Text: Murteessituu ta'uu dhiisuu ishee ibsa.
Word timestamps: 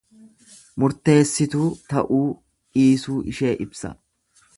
Murteessituu 0.83 1.67
ta'uu 1.93 2.21
dhiisuu 2.79 3.19
ishee 3.33 3.53
ibsa. 3.67 3.93